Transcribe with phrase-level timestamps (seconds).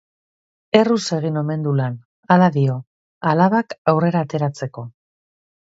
[0.79, 1.99] Erruz egin omen du lan,
[2.37, 2.79] hala dio,
[3.33, 4.89] alabak aurrera ateratzeko.